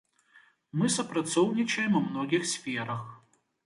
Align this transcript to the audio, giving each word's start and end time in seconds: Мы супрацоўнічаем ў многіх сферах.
Мы 0.81 0.85
супрацоўнічаем 0.95 1.87
ў 1.87 2.01
многіх 2.09 2.43
сферах. 2.57 3.09